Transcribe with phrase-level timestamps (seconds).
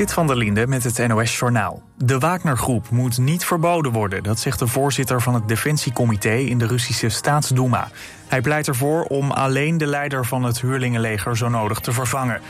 [0.00, 1.82] Zit van der Linde met het NOS-journaal.
[1.96, 6.66] De Wagner-groep moet niet verboden worden, dat zegt de voorzitter van het Defensiecomité in de
[6.66, 7.88] Russische Staatsduma.
[8.28, 12.40] Hij pleit ervoor om alleen de leider van het huurlingenleger zo nodig te vervangen.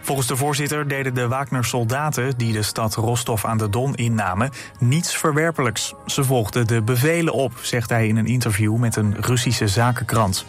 [0.00, 5.16] Volgens de voorzitter deden de Wagner-soldaten die de stad Rostov aan de Don innamen niets
[5.16, 5.94] verwerpelijks.
[6.06, 10.46] Ze volgden de bevelen op, zegt hij in een interview met een Russische zakenkrant.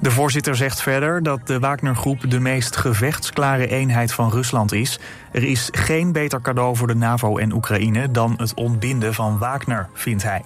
[0.00, 4.98] De voorzitter zegt verder dat de Wagner-groep de meest gevechtsklare eenheid van Rusland is.
[5.32, 9.88] Er is geen beter cadeau voor de NAVO en Oekraïne dan het ontbinden van Wagner,
[9.94, 10.42] vindt hij.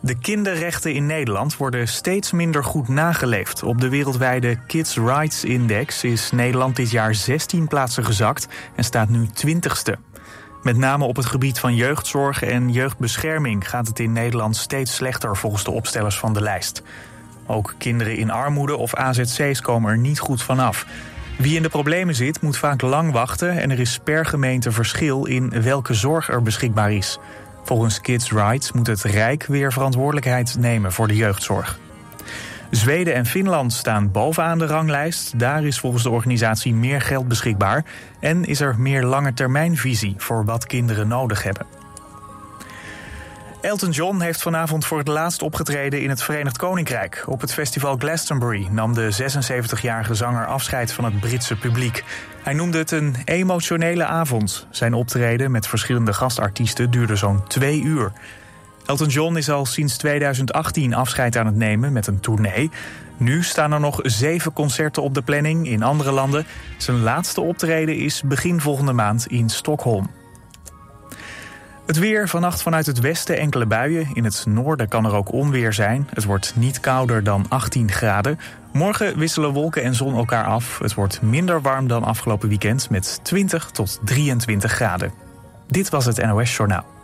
[0.00, 3.62] De kinderrechten in Nederland worden steeds minder goed nageleefd.
[3.62, 9.08] Op de wereldwijde Kids Rights Index is Nederland dit jaar 16 plaatsen gezakt en staat
[9.08, 9.92] nu 20ste.
[10.62, 15.36] Met name op het gebied van jeugdzorg en jeugdbescherming gaat het in Nederland steeds slechter
[15.36, 16.82] volgens de opstellers van de lijst.
[17.50, 20.86] Ook kinderen in armoede of AZC's komen er niet goed vanaf.
[21.38, 25.24] Wie in de problemen zit, moet vaak lang wachten en er is per gemeente verschil
[25.24, 27.18] in welke zorg er beschikbaar is.
[27.64, 31.78] Volgens Kids Rights moet het Rijk weer verantwoordelijkheid nemen voor de jeugdzorg.
[32.70, 35.38] Zweden en Finland staan bovenaan de ranglijst.
[35.38, 37.84] Daar is volgens de organisatie meer geld beschikbaar
[38.20, 41.77] en is er meer lange termijnvisie voor wat kinderen nodig hebben.
[43.60, 47.24] Elton John heeft vanavond voor het laatst opgetreden in het Verenigd Koninkrijk.
[47.26, 52.04] Op het festival Glastonbury nam de 76-jarige zanger afscheid van het Britse publiek.
[52.42, 54.66] Hij noemde het een emotionele avond.
[54.70, 58.12] Zijn optreden met verschillende gastartiesten duurde zo'n twee uur.
[58.86, 62.70] Elton John is al sinds 2018 afscheid aan het nemen met een tournee.
[63.16, 66.46] Nu staan er nog zeven concerten op de planning in andere landen.
[66.76, 70.17] Zijn laatste optreden is begin volgende maand in Stockholm.
[71.88, 74.08] Het weer vannacht vanuit het westen enkele buien.
[74.12, 76.08] In het noorden kan er ook onweer zijn.
[76.14, 78.38] Het wordt niet kouder dan 18 graden.
[78.72, 80.78] Morgen wisselen wolken en zon elkaar af.
[80.78, 85.12] Het wordt minder warm dan afgelopen weekend met 20 tot 23 graden.
[85.66, 86.97] Dit was het NOS Journaal.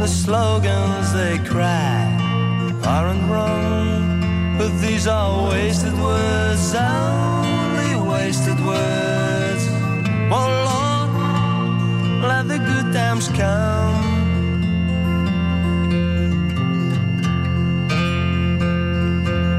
[0.00, 2.08] The slogans they cry
[2.86, 9.62] aren't wrong, but these are wasted words, only wasted words.
[10.32, 11.10] Oh Lord,
[12.22, 14.00] let the good times come.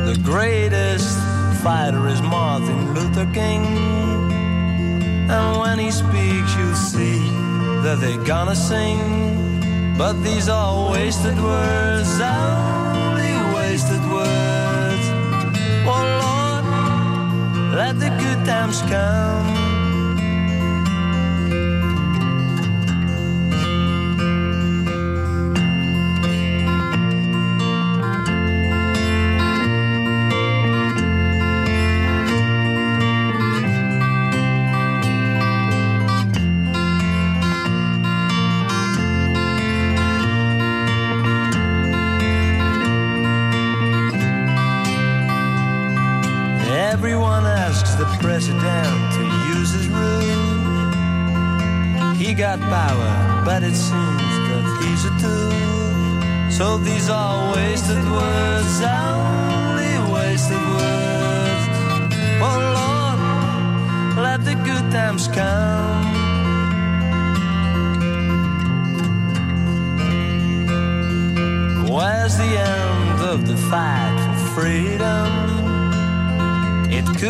[0.07, 1.19] The greatest
[1.61, 3.63] fighter is Martin Luther King.
[5.29, 7.19] And when he speaks, you'll see
[7.83, 9.30] that they're gonna sing.
[10.03, 15.05] But these are wasted words, only wasted words.
[15.85, 16.65] Oh Lord,
[17.75, 19.60] let the good times come.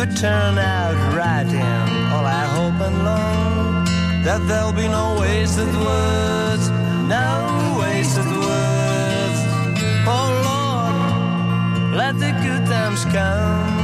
[0.02, 3.84] Could turn out right, and all I hope and long
[4.24, 6.68] that there'll be no wasted words,
[7.06, 9.38] no wasted words.
[10.04, 13.81] Oh Lord, let the good times come.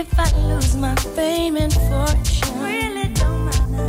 [0.00, 3.86] If I lose my fame and fortune, really don't matter.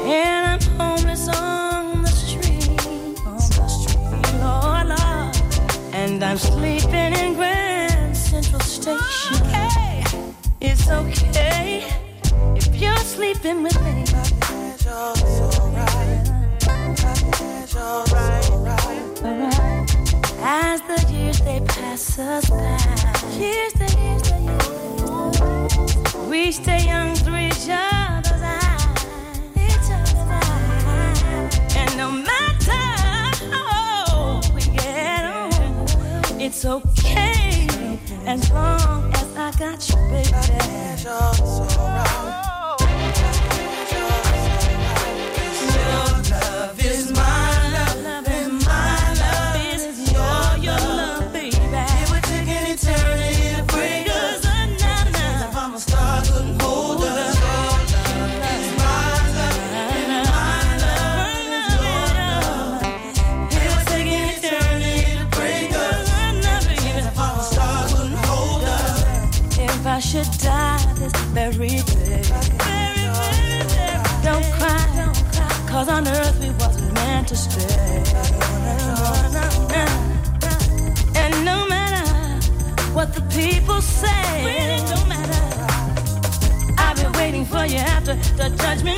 [0.00, 3.98] And I'm homeless on the street, on the street,
[4.44, 5.34] Lord, Lord.
[5.92, 9.42] And I'm sleeping in Grand Central Station.
[10.60, 11.88] It's okay
[12.54, 14.04] if you're sleeping with me.
[19.24, 19.90] Alright.
[20.46, 22.78] As the years they pass us by,
[23.36, 24.33] years the years,
[26.34, 29.06] we stay young through each other's eyes.
[31.76, 32.72] And no matter
[33.52, 37.68] how we get on, it's okay
[38.26, 40.54] as long as I got you, baby.
[75.84, 78.02] Cause on earth we wasn't meant to stay.
[81.14, 82.06] And no matter
[82.94, 85.42] what the people say, really don't matter.
[86.78, 88.93] I've been waiting for you after the judgment.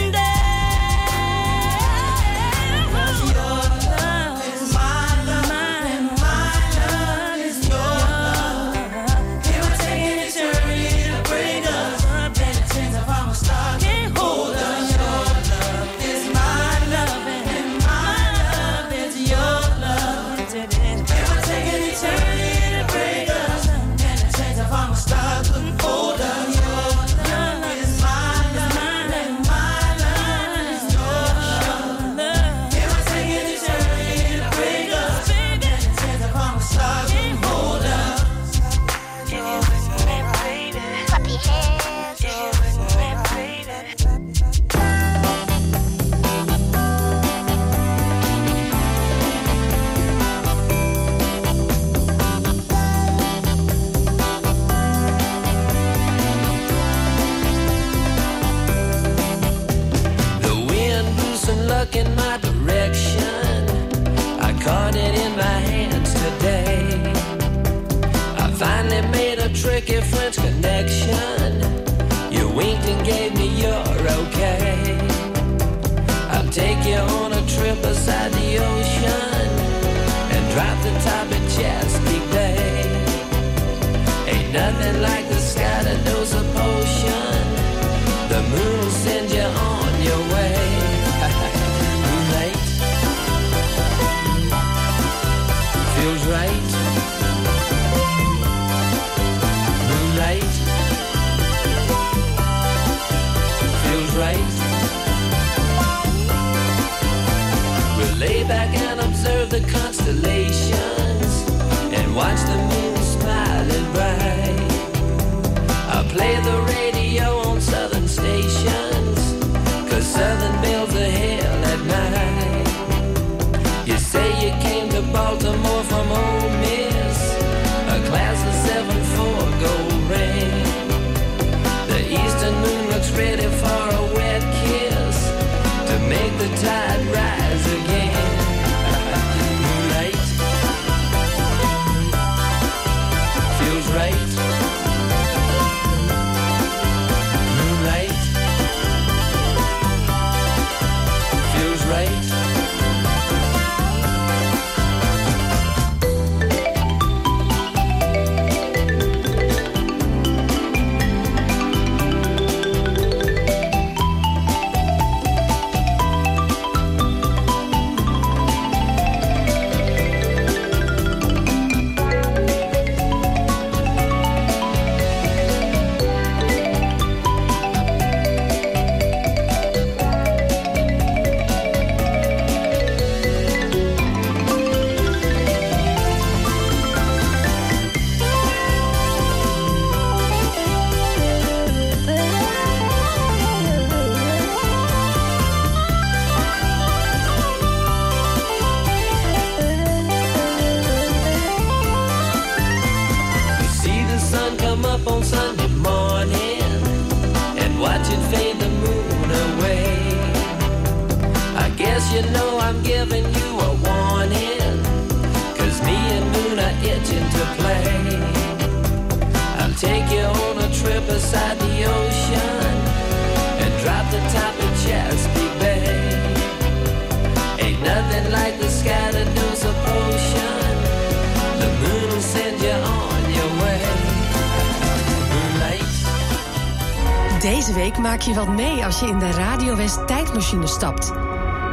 [238.27, 241.07] je wat mee als je in de Radio West tijdmachine stapt.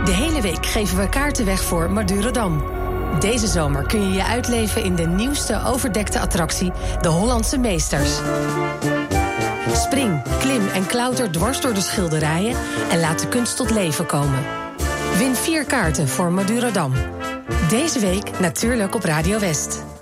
[0.05, 2.63] De hele week geven we kaarten weg voor Madurodam.
[3.19, 8.19] Deze zomer kun je je uitleven in de nieuwste overdekte attractie, de Hollandse Meesters.
[9.73, 12.57] Spring, klim en klauter dwars door de schilderijen
[12.91, 14.39] en laat de kunst tot leven komen.
[15.17, 16.93] Win vier kaarten voor Madurodam.
[17.69, 19.92] Deze week natuurlijk op Radio West.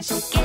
[0.00, 0.37] Flash.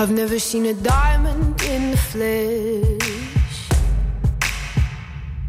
[0.00, 3.68] I've never seen a diamond in the flesh.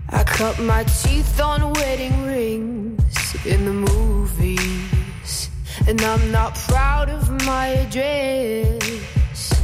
[0.10, 5.50] I cut my teeth on wedding rings in the movies.
[5.88, 9.62] And I'm not proud of my address.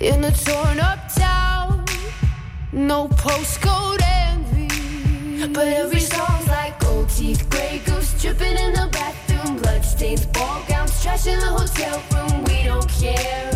[0.00, 1.84] In a torn up town,
[2.72, 5.48] no postcode envy.
[5.52, 10.93] But every song's like gold teeth, gray goose dripping in the bathroom, bloodstains, ball gowns,
[11.04, 12.44] trash in the hotel room.
[12.44, 13.50] We don't care.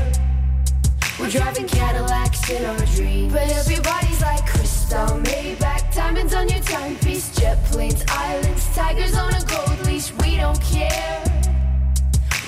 [1.19, 3.33] We're driving Cadillacs in our dreams.
[3.33, 9.43] But everybody's like crystal, Maybach, diamonds on your timepiece, jet planes, islands, tigers on a
[9.47, 10.13] gold leash.
[10.23, 11.25] We don't care.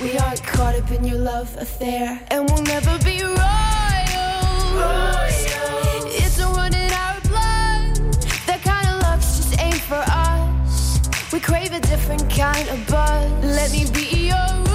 [0.03, 3.39] We aren't caught up in your love affair, and we'll never be royals.
[6.23, 7.97] It's a run in our blood.
[8.49, 11.01] That kind of luck's just ain't for us.
[11.33, 13.31] We crave a different kind of buzz.
[13.43, 14.70] Let me be your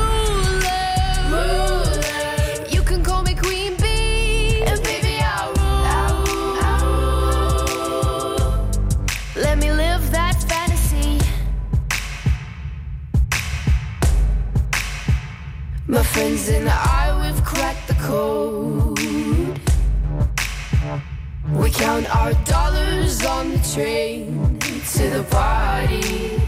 [15.95, 18.99] My friends and I, we've cracked the code.
[21.53, 26.41] We count our dollars on the train to the party.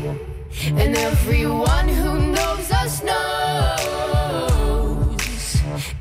[0.65, 4.16] And everyone who knows us knows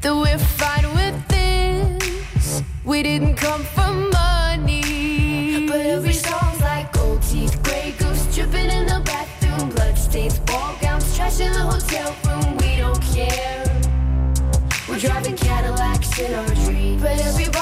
[0.07, 2.62] that we're fine with this.
[2.85, 5.66] We didn't come for money.
[5.66, 11.16] But every song's like gold teeth, gray goose dripping in the bathroom, bloodstains, ball gowns,
[11.16, 12.57] trash in the hotel room.
[12.59, 13.64] We don't care.
[14.88, 17.03] We're driving Cadillacs in our dreams.
[17.03, 17.56] But everybody's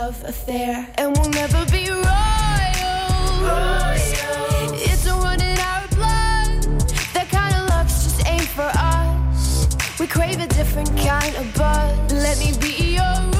[0.00, 2.04] love affair, and we'll never be royals.
[4.88, 5.14] It's a
[5.48, 6.58] in our blood.
[7.14, 9.66] That kind of luck's just ain't for us.
[9.98, 12.12] We crave a different kind of buzz.
[12.12, 13.35] Let me be your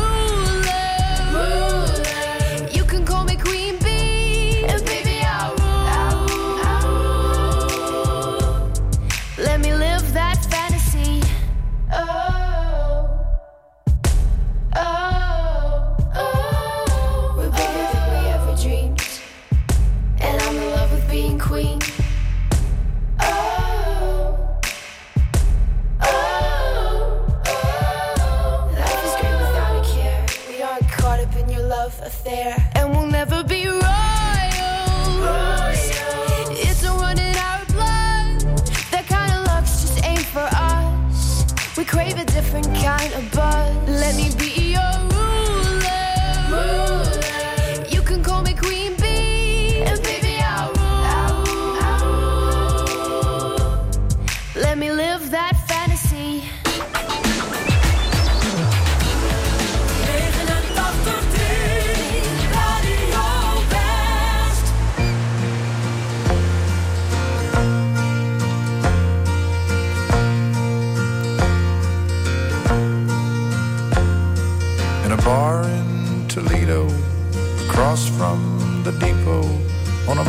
[42.56, 43.85] different kind of buzz.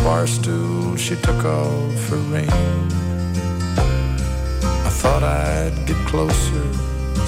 [0.08, 2.50] Bar stool, she took off her ring.
[4.88, 6.66] I thought I'd get closer,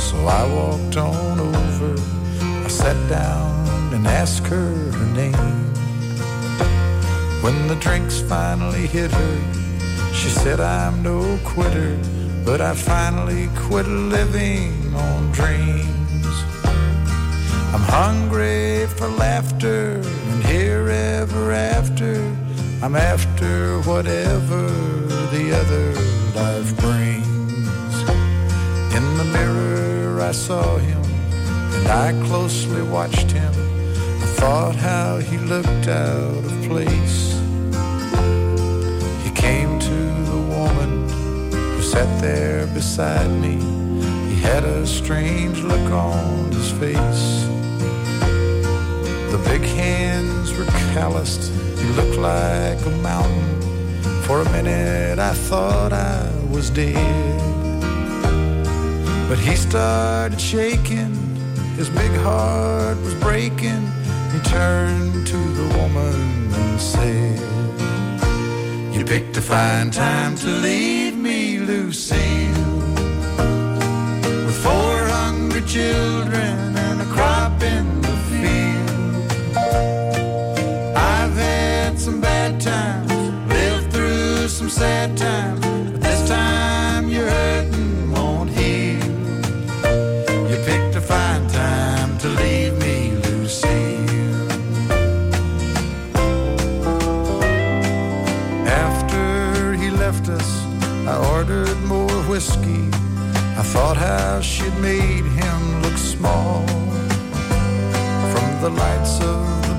[0.07, 1.93] so I walked on over.
[2.39, 5.59] I sat down and asked her her name.
[7.43, 9.37] When the drinks finally hit her,
[10.13, 11.99] she said, I'm no quitter,
[12.45, 16.35] but I finally quit living on dreams.
[17.73, 22.38] I'm hungry for laughter and here ever after.
[22.81, 24.69] I'm after whatever
[25.35, 25.91] the other
[26.33, 27.93] life brings.
[28.95, 31.03] In the mirror, I saw him
[31.75, 33.53] and I closely watched him.
[34.23, 37.33] I thought how he looked out of place.
[39.25, 39.99] He came to
[40.31, 41.09] the woman
[41.51, 43.57] who sat there beside me.
[44.29, 47.43] He had a strange look on his face.
[49.33, 51.68] The big hands were calloused.
[51.79, 53.61] He looked like a mountain.
[54.23, 57.39] For a minute, I thought I was dead.
[59.29, 61.15] But he started shaking.
[61.75, 63.83] His big heart was breaking.
[64.33, 67.39] He turned to the woman and said,
[68.95, 72.77] You picked a fine time to leave me, Lucille.
[74.45, 76.78] With four hungry children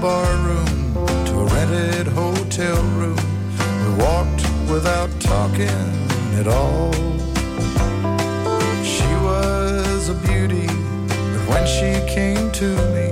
[0.01, 0.95] bar room
[1.27, 3.19] to a rented hotel room,
[3.83, 5.85] we walked without talking
[6.41, 6.91] at all.
[8.83, 13.09] She was a beauty, but when she came to me,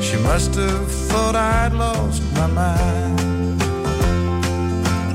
[0.00, 3.62] she must have thought I'd lost my mind.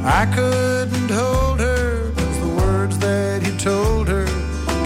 [0.06, 4.28] I couldn't hold her, cause the words that he told her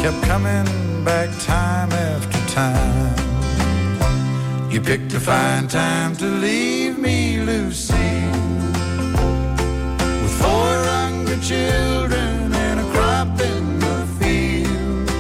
[0.02, 3.23] kept coming back time after time.
[4.74, 7.94] You picked a fine time to leave me, Lucy,
[10.20, 15.12] with four hungry children and a crop in the field.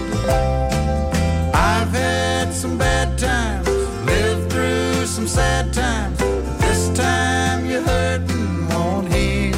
[1.53, 3.67] I've had some bad times,
[4.07, 9.55] lived through some sad times, but this time you're hurting won't heal.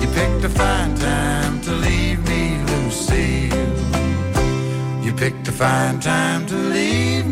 [0.00, 3.54] You picked a fine time to leave me, Lucille.
[5.04, 7.26] You picked a fine time to leave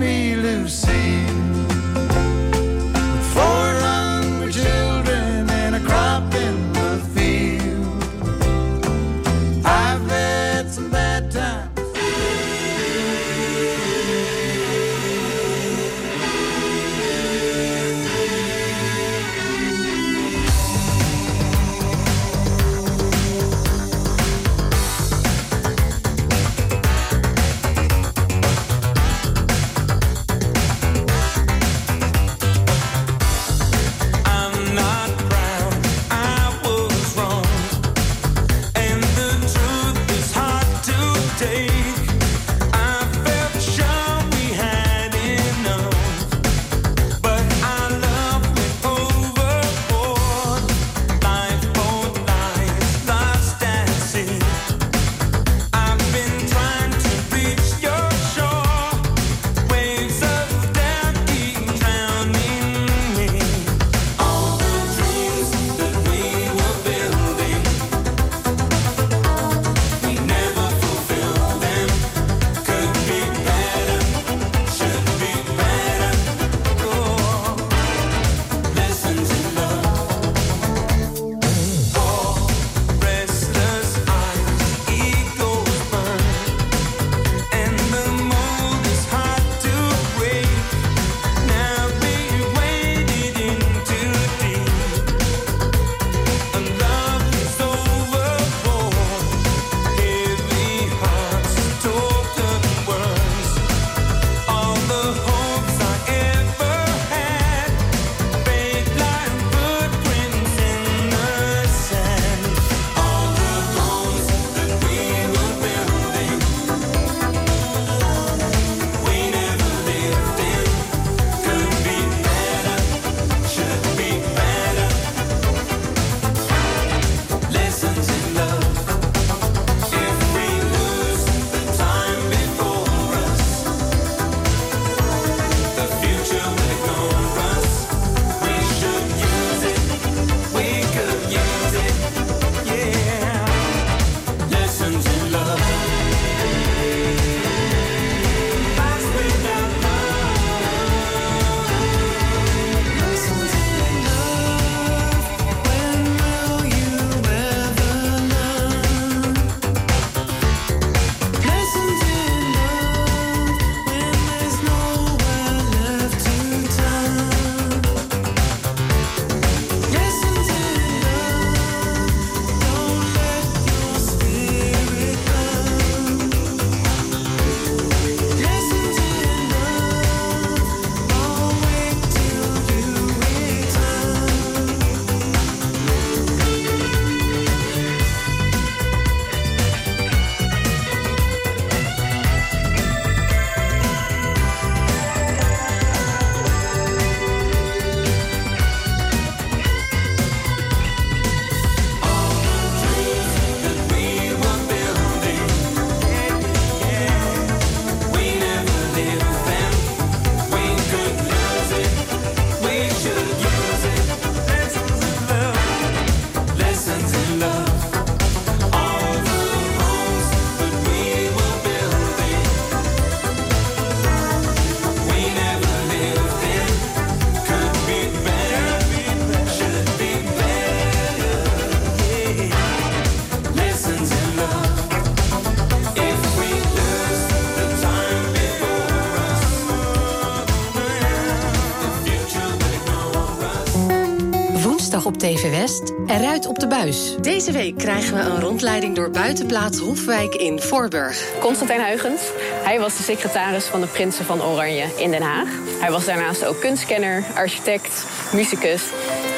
[245.68, 245.92] West.
[246.06, 247.16] Eruit op de buis.
[247.20, 251.38] Deze week krijgen we een rondleiding door buitenplaats Hofwijk in Voorburg.
[251.40, 252.20] Constantijn Huygens.
[252.64, 255.48] Hij was de secretaris van de Prinsen van Oranje in Den Haag.
[255.80, 258.82] Hij was daarnaast ook kunstkenner, architect, muzikus.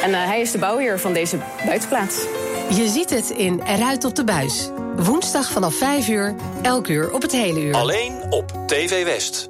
[0.03, 2.25] En eh, hij is de bouwheer van deze buitenplaats.
[2.75, 4.71] Je ziet het in Eruit op de buis.
[4.97, 7.75] Woensdag vanaf 5 uur, elk uur op het hele uur.
[7.75, 9.50] Alleen op TV West.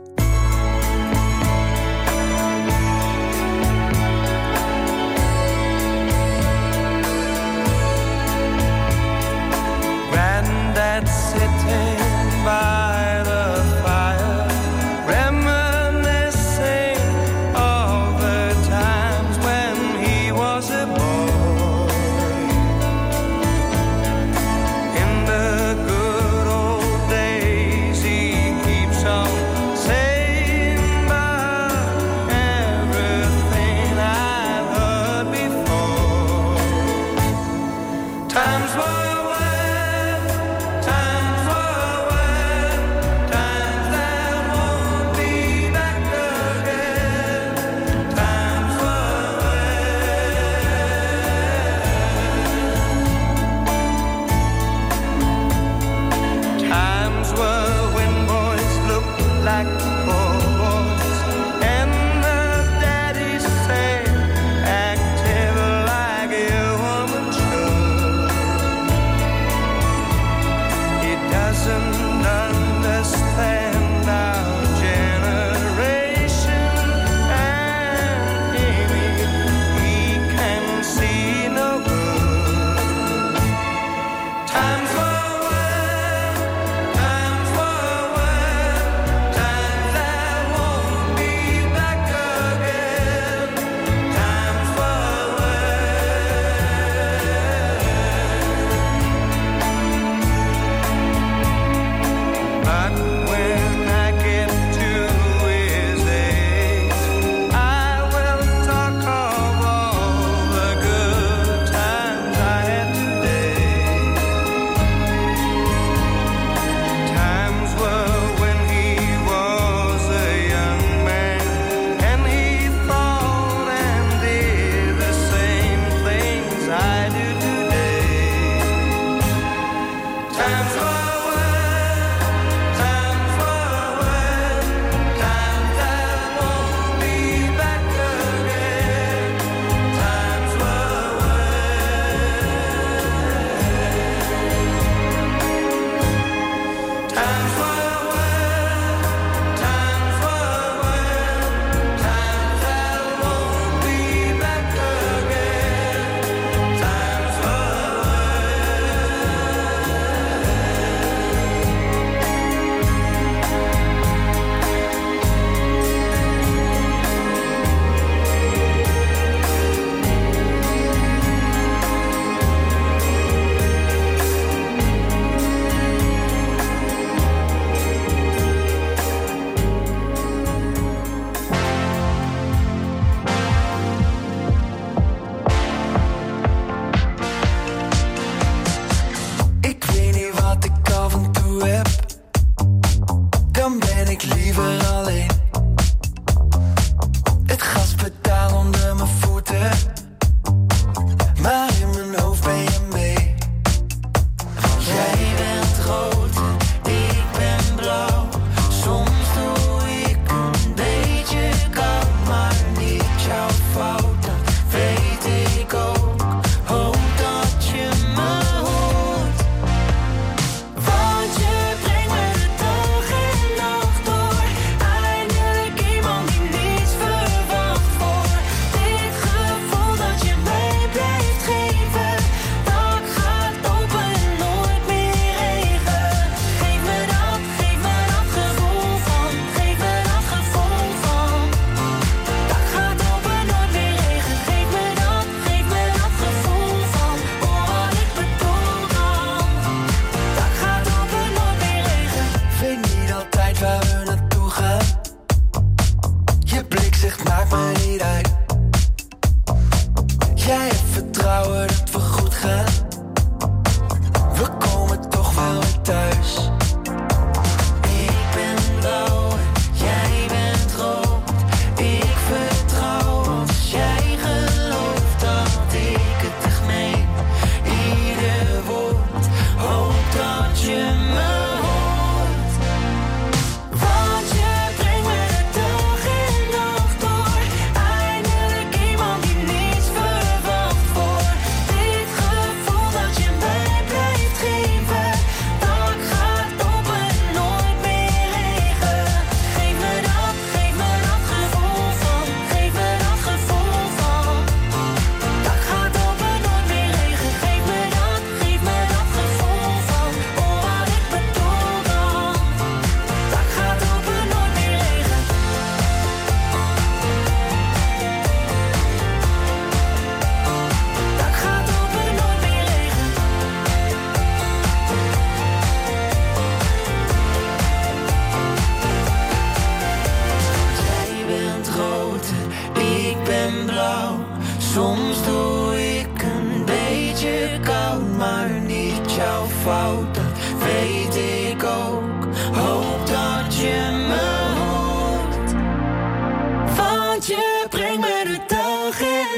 [12.45, 12.80] By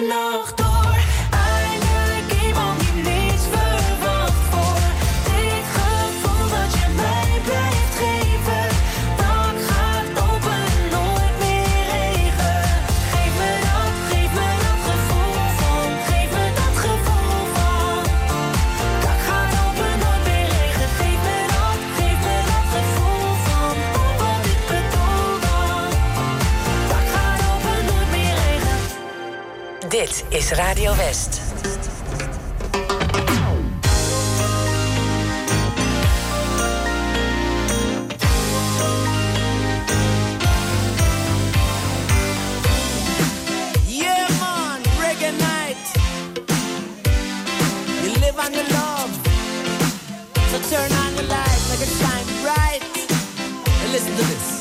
[0.00, 0.71] nog
[30.34, 31.40] is Radio West.
[50.70, 52.82] Turn on the lights, like it shine bright.
[53.82, 54.51] And listen to this.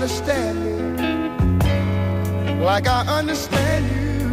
[0.00, 0.72] Understand me
[2.64, 4.30] like I understand you.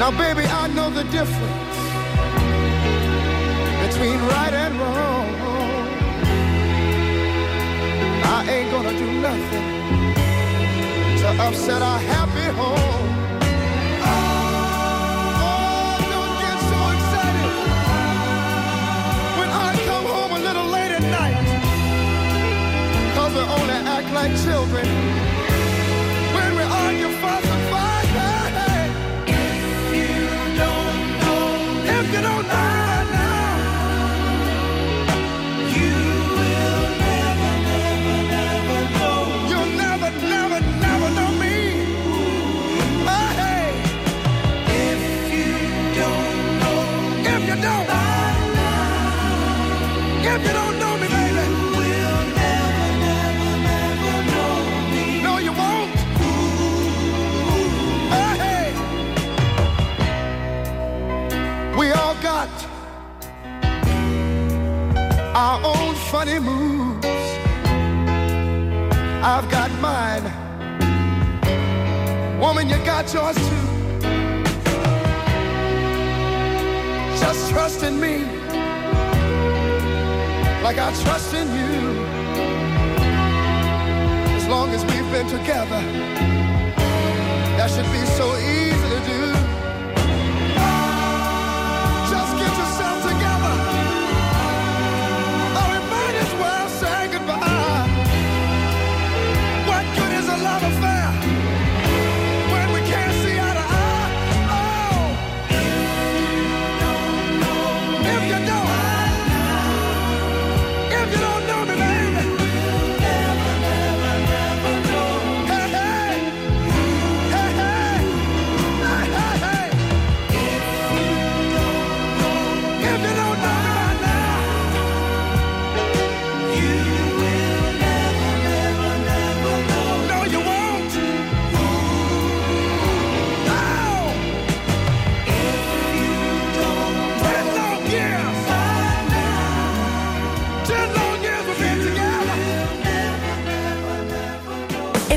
[0.00, 1.76] Now, baby, I know the difference
[3.86, 5.28] between right and wrong.
[8.24, 9.66] I ain't gonna do nothing
[11.20, 12.95] to upset our happy home.
[24.16, 25.25] Like children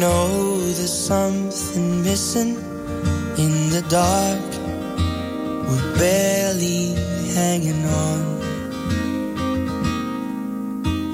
[0.00, 2.56] Know there's something missing
[3.36, 4.48] in the dark,
[5.68, 6.94] we're barely
[7.34, 8.20] hanging on.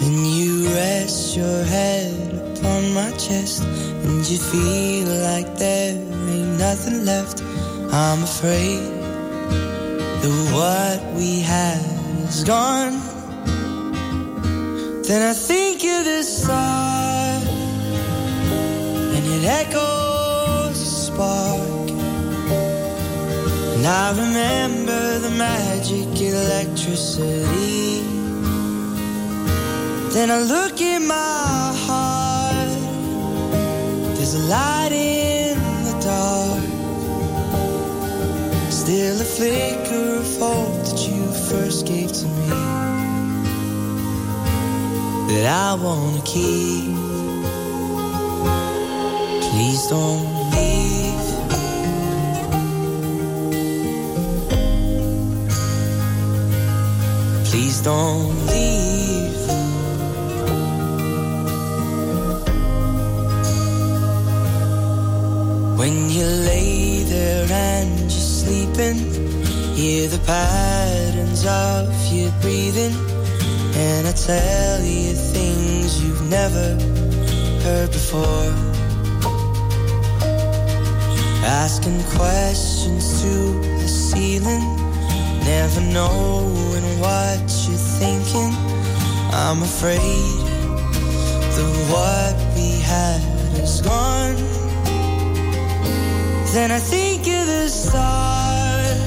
[0.01, 2.15] When you rest your head
[2.59, 3.65] upon my chest,
[4.05, 5.97] and you feel like there
[6.33, 7.43] ain't nothing left,
[7.93, 8.87] I'm afraid
[10.23, 11.83] that what we had
[12.29, 12.97] is gone.
[15.09, 15.66] Then I think
[19.47, 21.91] echoes spark.
[23.75, 28.03] And I remember the magic electricity.
[30.15, 32.73] Then I look in my heart.
[34.17, 35.57] There's a light in
[35.89, 36.65] the dark.
[38.73, 42.49] Still a flicker of hope that you first gave to me
[45.29, 46.96] that I wanna keep.
[49.89, 51.27] Don't leave.
[57.45, 59.37] Please don't leave.
[65.79, 68.97] When you lay there and you're sleeping,
[69.77, 72.95] hear the patterns of your breathing.
[73.77, 76.75] And I tell you things you've never
[77.63, 78.66] heard before
[81.47, 84.65] asking questions to the ceiling,
[85.45, 87.39] never knowing what
[87.69, 88.53] you're thinking.
[89.33, 90.43] I'm afraid
[91.55, 93.21] that what we had
[93.63, 94.35] is gone.
[96.53, 99.01] Then I think of the stars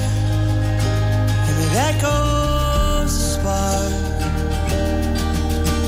[1.46, 3.92] and it echoes a spark.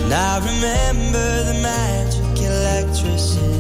[0.05, 3.52] And I remember the magic electricity.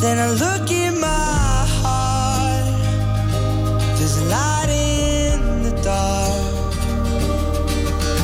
[0.00, 2.66] Then I look in my heart.
[3.96, 6.72] There's a light in the dark.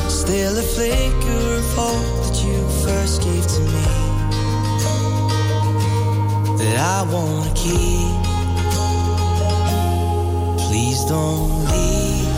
[0.07, 3.85] Still a flicker of hope that you first gave to me.
[6.59, 8.21] That I wanna keep.
[10.67, 12.29] Please don't leave.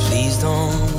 [0.00, 0.89] Please don't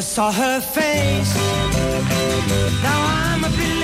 [0.00, 1.34] I saw her face.
[2.82, 3.79] Now I'm a believer.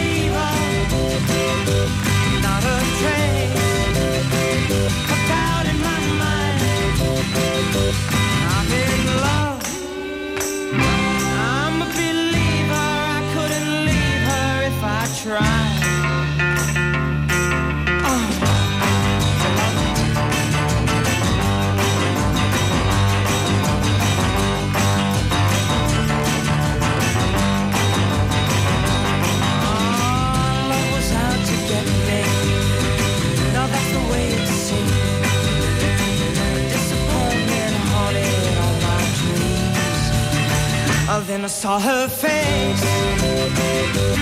[41.26, 44.15] then I saw her face.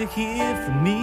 [0.00, 0.98] To hear from me.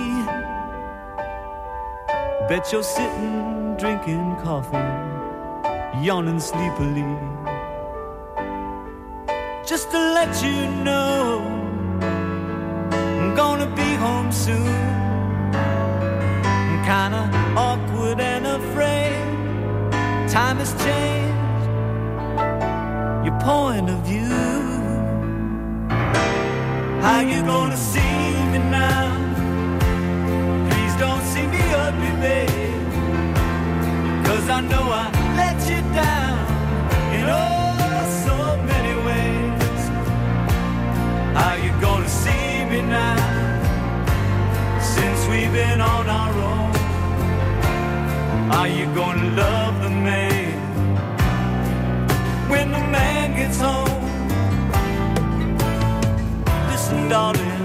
[2.49, 4.91] Bet you're sitting drinking coffee,
[6.03, 7.05] yawning sleepily.
[9.67, 11.41] Just to let you know,
[13.21, 14.73] I'm gonna be home soon.
[16.71, 17.23] I'm kinda
[17.55, 19.21] awkward and afraid.
[20.27, 21.65] Time has changed
[23.25, 24.33] your point of view.
[27.03, 28.06] How you gonna see
[28.51, 29.05] me now?
[30.69, 31.61] Please don't see me
[34.49, 35.05] I know I
[35.41, 36.37] let you down
[37.17, 37.67] in oh
[38.25, 38.35] so
[38.71, 39.37] many ways.
[41.63, 43.17] You gonna see me now?
[44.79, 46.71] Since we've been on our own.
[48.51, 50.53] Are you gonna love the man
[52.49, 54.01] when the man gets home?
[56.69, 57.56] Listen, darling.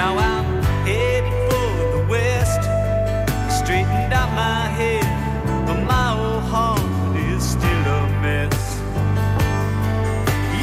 [0.00, 0.46] Now I'm
[0.86, 2.62] headed for the west.
[3.60, 5.04] Straightened out my head,
[5.66, 6.80] but my old heart
[7.28, 8.60] is still a mess.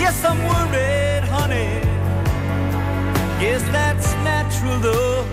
[0.01, 1.71] Yes, I'm worried, honey.
[3.39, 5.23] Guess that's natural, though.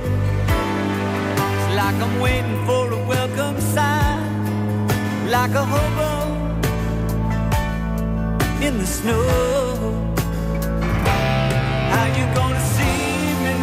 [1.55, 4.87] It's like I'm waiting for a welcome sign,
[5.37, 6.13] like a hobo
[8.67, 9.84] in the snow.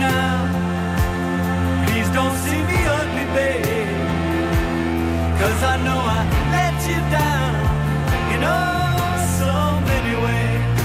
[0.02, 0.36] now.
[1.86, 3.98] Please don't see me ugly, babe.
[5.40, 6.22] Cause I know I
[6.56, 7.54] let you down
[8.34, 9.54] in oh so
[9.90, 10.80] many ways.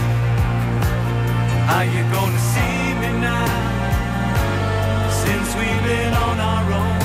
[1.74, 3.48] Are you gonna see me now?
[5.22, 7.00] Since we've been on our own.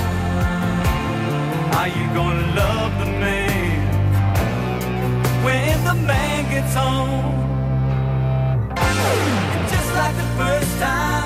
[1.80, 3.80] Are you gonna love the man
[5.46, 7.36] when the man gets home?
[9.74, 11.21] Just like the first time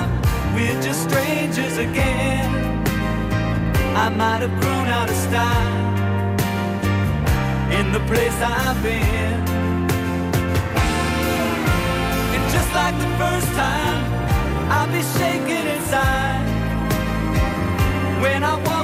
[0.56, 2.48] we're just strangers again.
[3.94, 5.76] I might have grown out of style
[7.78, 9.38] in the place I've been.
[12.34, 14.00] And just like the first time,
[14.74, 16.46] I'll be shaking inside
[18.22, 18.75] when I walk.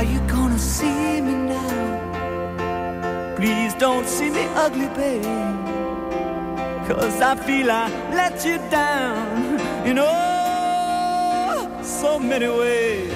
[0.00, 3.34] Are you gonna see me now?
[3.36, 5.22] Please don't see me ugly, babe.
[6.88, 13.12] Cause I feel I let you down in oh so many ways.